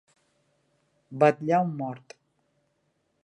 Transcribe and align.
Vetllar 1.23 1.61
un 1.67 1.71
mort. 1.83 2.17